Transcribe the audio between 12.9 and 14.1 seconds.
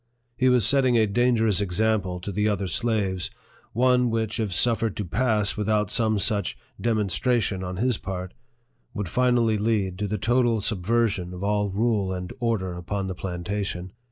the plantation.